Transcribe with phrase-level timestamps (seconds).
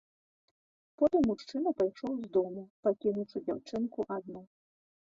[1.01, 4.41] Потым мужчына пайшоў з дому, пакінуўшы дзяўчынку адну.